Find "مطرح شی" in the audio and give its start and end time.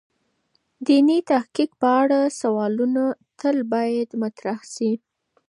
4.21-4.91